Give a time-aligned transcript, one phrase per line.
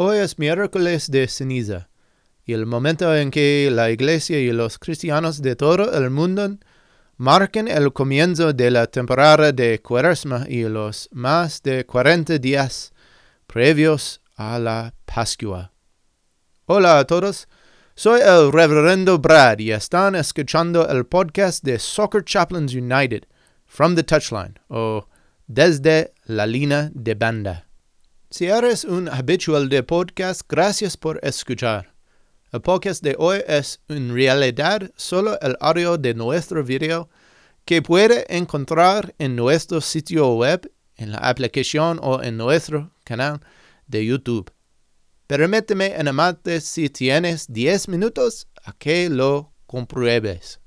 [0.00, 1.88] Hoy es miércoles de ceniza
[2.44, 6.56] y el momento en que la Iglesia y los cristianos de todo el mundo
[7.16, 12.92] marquen el comienzo de la temporada de Cuaresma y los más de 40 días
[13.48, 15.72] previos a la Pascua.
[16.66, 17.48] Hola a todos,
[17.96, 23.24] soy el Reverendo Brad y están escuchando el podcast de Soccer Chaplains United,
[23.66, 25.08] From the Touchline, o
[25.48, 27.67] Desde la Línea de Banda.
[28.30, 31.94] Si eres un habitual de podcast, gracias por escuchar.
[32.52, 37.08] El podcast de hoy es en realidad solo el audio de nuestro video
[37.64, 43.40] que puede encontrar en nuestro sitio web, en la aplicación o en nuestro canal
[43.86, 44.52] de YouTube.
[45.26, 50.60] Permíteme animarte si tienes 10 minutos a que lo compruebes.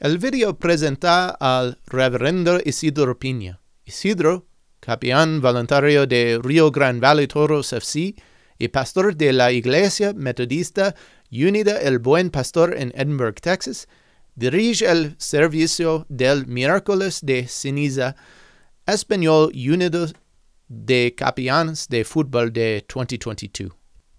[0.00, 3.60] El video presenta al reverendo Isidro Piña.
[3.84, 4.48] Isidro
[4.80, 8.14] capellán voluntario de Rio Grande Valley Toros FC
[8.58, 10.94] y pastor de la Iglesia Metodista
[11.30, 13.88] Unida el Buen Pastor en Edinburgh, Texas,
[14.34, 18.14] dirige el servicio del miércoles de ceniza
[18.86, 20.06] español unido
[20.68, 23.72] de capellanes de fútbol de 2022.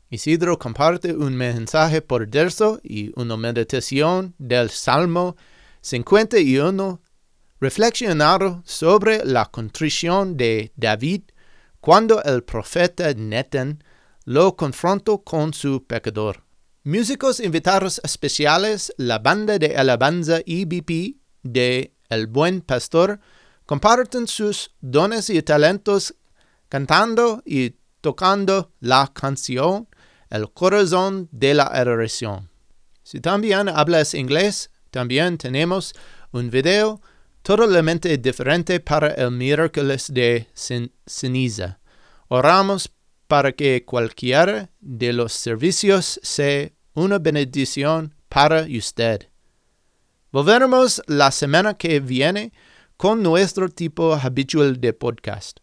[0.10, 5.36] Isidro comparte un mensaje por verso y una meditación del Salmo
[5.82, 7.02] 51
[7.60, 11.24] reflexionado sobre la contrición de David
[11.80, 13.84] cuando el profeta Nathan
[14.26, 16.44] lo confrontó con su pecador.
[16.84, 23.20] Músicos invitados especiales, la banda de alabanza EBP de El Buen Pastor,
[23.66, 26.16] comparten sus dones y talentos
[26.70, 29.88] cantando y tocando la canción
[30.30, 32.50] El corazón de la adoración.
[33.04, 35.94] Si también hablas inglés, también tenemos
[36.32, 37.02] un video
[37.48, 40.48] totalmente diferente para el miércoles de
[41.06, 41.80] ceniza.
[42.28, 42.92] Oramos
[43.30, 49.30] para que cualquiera de los servicios sea una bendición para usted.
[50.30, 52.52] Volveremos la semana que viene
[52.98, 55.60] con nuestro tipo habitual de podcast.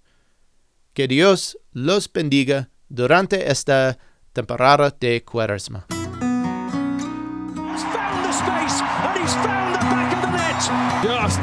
[0.95, 3.99] Que Dios los bendiga durante esta
[4.33, 5.87] temporada de cuaresma.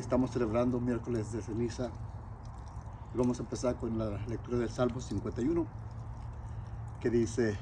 [0.00, 1.90] Estamos celebrando miércoles de ceniza
[3.14, 5.66] vamos a empezar con la lectura del Salmo 51
[7.00, 7.58] que dice,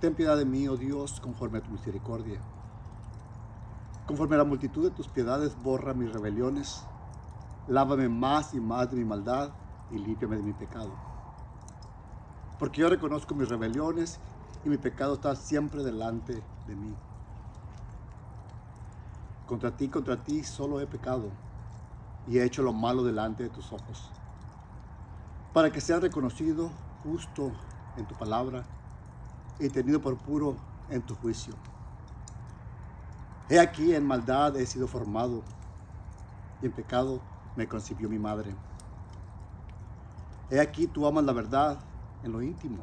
[0.00, 2.40] Ten piedad de mí, oh Dios, conforme a tu misericordia.
[4.06, 6.84] Conforme a la multitud de tus piedades, borra mis rebeliones,
[7.68, 9.50] lávame más y más de mi maldad
[9.90, 10.92] y límpiame de mi pecado.
[12.58, 14.20] Porque yo reconozco mis rebeliones
[14.64, 16.94] y mi pecado está siempre delante de mí.
[19.46, 21.30] Contra ti, contra ti solo he pecado
[22.26, 24.10] y he hecho lo malo delante de tus ojos.
[25.52, 26.70] Para que seas reconocido
[27.02, 27.52] justo
[27.96, 28.64] en tu palabra
[29.60, 30.56] y tenido por puro
[30.90, 31.54] en tu juicio.
[33.48, 35.42] He aquí en maldad he sido formado
[36.60, 37.20] y en pecado
[37.54, 38.54] me concibió mi madre.
[40.50, 41.78] He aquí tú amas la verdad
[42.24, 42.78] en lo íntimo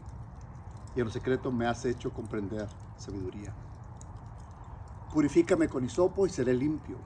[0.96, 3.54] y en lo secreto me has hecho comprender sabiduría.
[5.14, 6.98] Purifícame con hisopo y seré limpio.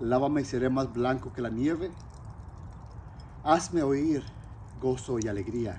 [0.00, 1.90] Lávame y seré más blanco que la nieve.
[3.44, 4.24] Hazme oír
[4.80, 5.78] gozo y alegría,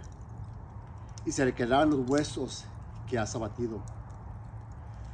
[1.25, 2.65] y se quedarán los huesos
[3.09, 3.81] que has abatido.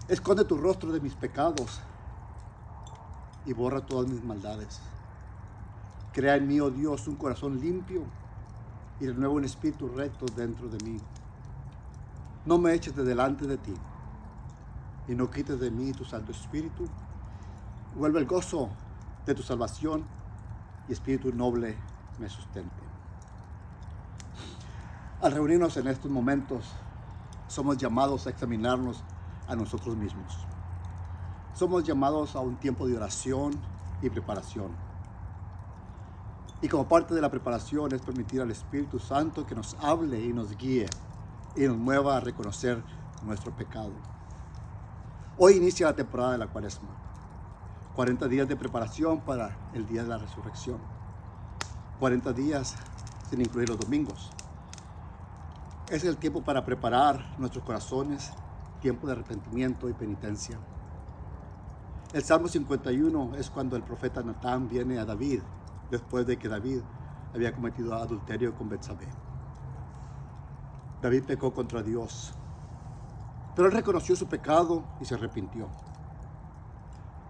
[0.09, 1.79] Esconde tu rostro de mis pecados
[3.45, 4.81] y borra todas mis maldades.
[6.11, 8.03] Crea en mí, oh Dios, un corazón limpio
[8.99, 10.99] y de nuevo un espíritu recto dentro de mí.
[12.45, 13.73] No me eches de delante de ti
[15.07, 16.87] y no quites de mí tu Santo Espíritu.
[17.95, 18.69] Vuelve el gozo
[19.25, 20.03] de tu salvación
[20.87, 21.77] y Espíritu noble
[22.19, 22.75] me sustente.
[25.21, 26.65] Al reunirnos en estos momentos,
[27.47, 29.03] somos llamados a examinarnos
[29.47, 30.37] a nosotros mismos.
[31.53, 33.53] Somos llamados a un tiempo de oración
[34.01, 34.71] y preparación.
[36.61, 40.33] Y como parte de la preparación es permitir al Espíritu Santo que nos hable y
[40.33, 40.87] nos guíe
[41.55, 42.83] y nos mueva a reconocer
[43.23, 43.93] nuestro pecado.
[45.39, 46.89] Hoy inicia la temporada de la cuaresma.
[47.95, 50.79] 40 días de preparación para el día de la resurrección.
[51.99, 52.75] 40 días
[53.29, 54.31] sin incluir los domingos.
[55.91, 58.31] Es el tiempo para preparar nuestros corazones,
[58.81, 60.57] tiempo de arrepentimiento y penitencia.
[62.13, 65.41] El Salmo 51 es cuando el profeta Natán viene a David
[65.91, 66.79] después de que David
[67.35, 69.07] había cometido adulterio con Betsabé.
[70.99, 72.33] David pecó contra Dios,
[73.57, 75.67] pero él reconoció su pecado y se arrepintió.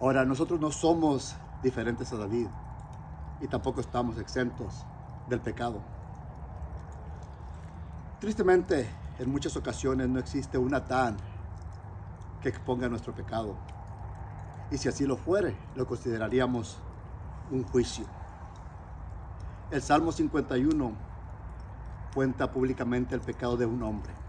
[0.01, 2.47] Ahora, nosotros no somos diferentes a David
[3.39, 4.85] y tampoco estamos exentos
[5.29, 5.79] del pecado.
[8.19, 8.89] Tristemente,
[9.19, 11.15] en muchas ocasiones no existe un Natán
[12.41, 13.55] que exponga nuestro pecado.
[14.69, 16.77] Y si así lo fuere, lo consideraríamos
[17.51, 18.05] un juicio.
[19.71, 20.91] El Salmo 51
[22.13, 24.26] cuenta públicamente el pecado de un hombre.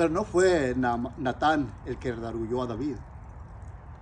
[0.00, 0.74] Pero no fue
[1.18, 2.96] Natán el que redarguyó a David.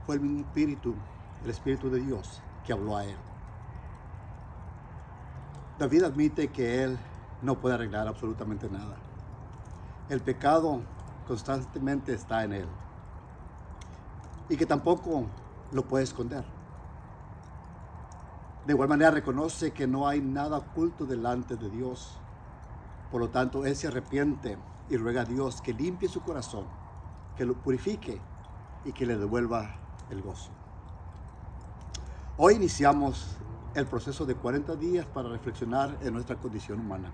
[0.07, 0.95] Fue el mismo espíritu,
[1.43, 3.17] el espíritu de Dios, que habló a él.
[5.77, 6.97] David admite que él
[7.43, 8.95] no puede arreglar absolutamente nada.
[10.09, 10.83] El pecado
[11.27, 12.69] constantemente está en él.
[14.49, 15.27] Y que tampoco
[15.73, 16.45] lo puede esconder.
[18.67, 22.21] De igual manera reconoce que no hay nada oculto delante de Dios.
[23.11, 24.59] Por lo tanto, él se arrepiente
[24.91, 26.65] y ruega a Dios que limpie su corazón,
[27.37, 28.21] que lo purifique
[28.85, 29.75] y que le devuelva
[30.11, 30.51] el gozo.
[32.37, 33.37] Hoy iniciamos
[33.75, 37.13] el proceso de 40 días para reflexionar en nuestra condición humana.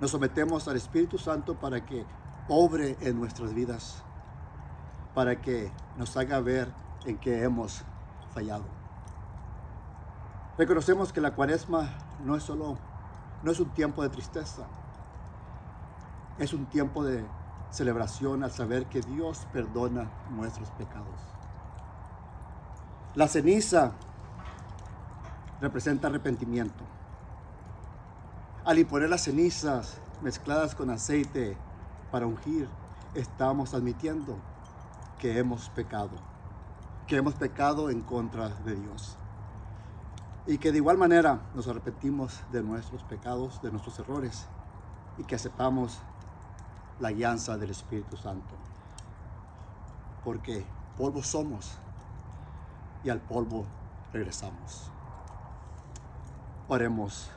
[0.00, 2.04] Nos sometemos al Espíritu Santo para que
[2.48, 4.02] obre en nuestras vidas,
[5.14, 6.72] para que nos haga ver
[7.04, 7.82] en qué hemos
[8.32, 8.64] fallado.
[10.56, 11.88] Reconocemos que la cuaresma
[12.24, 12.78] no es solo,
[13.42, 14.66] no es un tiempo de tristeza,
[16.38, 17.24] es un tiempo de
[17.70, 21.20] celebración al saber que Dios perdona nuestros pecados.
[23.14, 23.92] La ceniza
[25.60, 26.84] representa arrepentimiento.
[28.64, 31.56] Al imponer las cenizas mezcladas con aceite
[32.12, 32.68] para ungir,
[33.14, 34.36] estamos admitiendo
[35.18, 36.10] que hemos pecado,
[37.06, 39.16] que hemos pecado en contra de Dios.
[40.46, 44.46] Y que de igual manera nos arrepentimos de nuestros pecados, de nuestros errores,
[45.18, 45.98] y que aceptamos
[47.00, 48.54] la guianza del Espíritu Santo.
[50.24, 50.64] Porque
[50.96, 51.78] polvo somos
[53.04, 53.66] y al polvo
[54.12, 54.90] regresamos.
[56.68, 57.30] Oremos.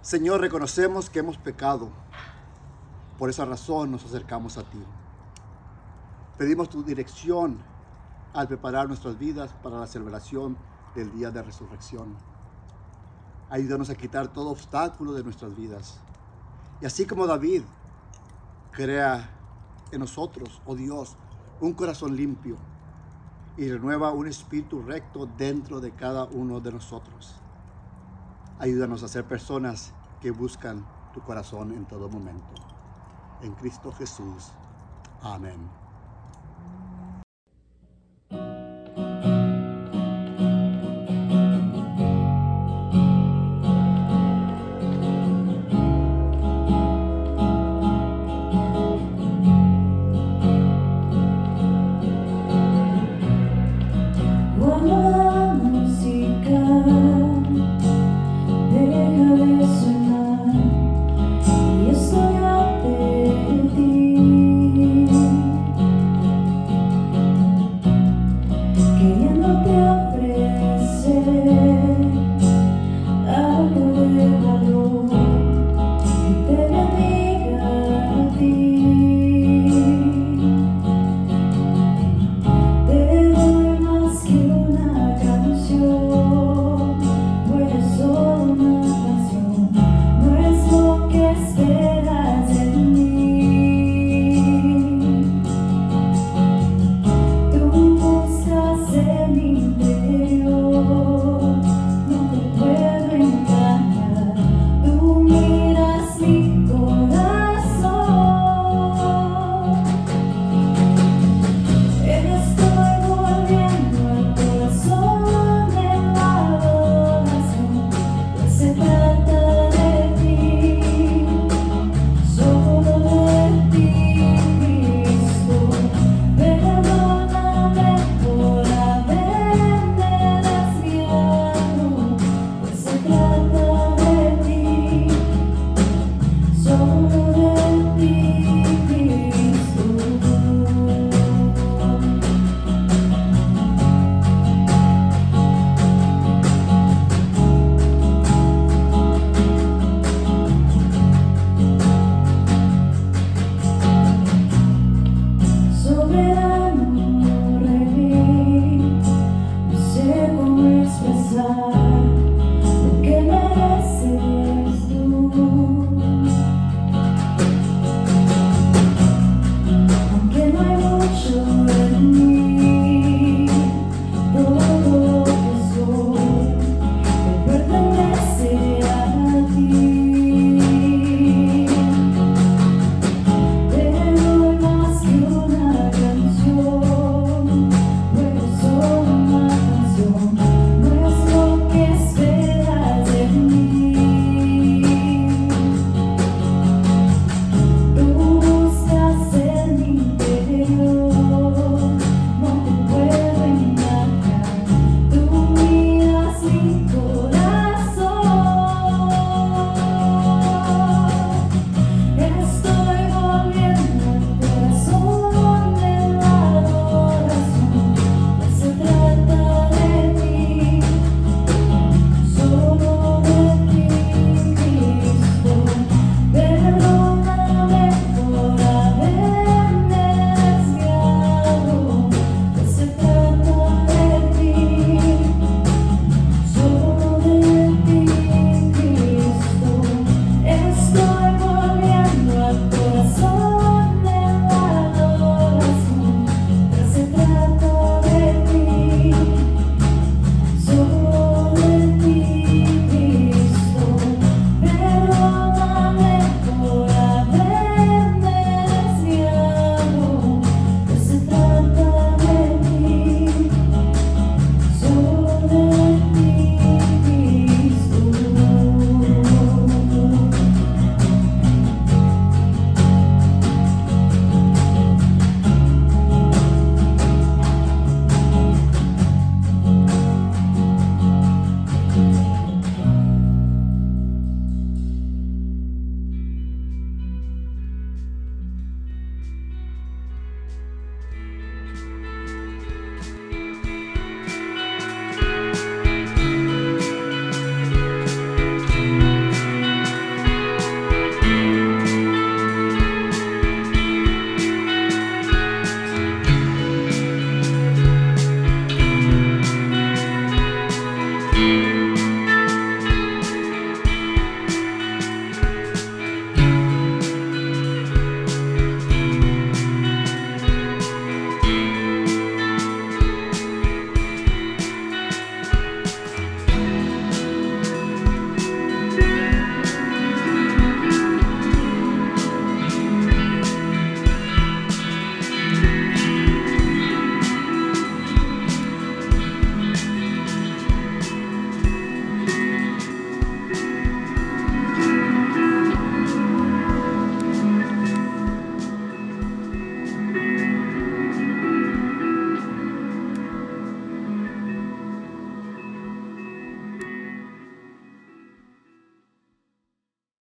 [0.00, 1.90] Señor, reconocemos que hemos pecado.
[3.18, 4.82] Por esa razón nos acercamos a ti.
[6.38, 7.58] Pedimos tu dirección
[8.34, 10.56] al preparar nuestras vidas para la celebración
[10.94, 12.16] del día de resurrección.
[13.48, 16.00] Ayúdanos a quitar todo obstáculo de nuestras vidas.
[16.80, 17.62] Y así como David,
[18.72, 19.30] crea
[19.90, 21.16] en nosotros, oh Dios,
[21.60, 22.56] un corazón limpio
[23.56, 27.34] y renueva un espíritu recto dentro de cada uno de nosotros.
[28.58, 32.54] Ayúdanos a ser personas que buscan tu corazón en todo momento.
[33.42, 34.52] En Cristo Jesús.
[35.22, 35.85] Amén.